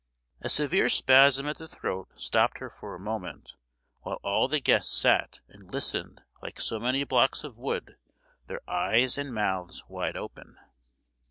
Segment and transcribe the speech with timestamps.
[0.41, 3.55] A severe spasm at the throat stopped her for a moment;
[3.99, 7.97] while all the guests sat and listened like so many blocks of wood,
[8.47, 10.57] their eyes and mouths wide open.